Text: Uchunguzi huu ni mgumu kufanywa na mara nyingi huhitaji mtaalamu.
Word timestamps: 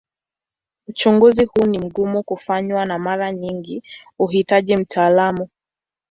Uchunguzi 0.87 1.45
huu 1.45 1.65
ni 1.65 1.79
mgumu 1.79 2.23
kufanywa 2.23 2.85
na 2.85 2.99
mara 2.99 3.33
nyingi 3.33 3.83
huhitaji 4.17 4.77
mtaalamu. 4.77 5.49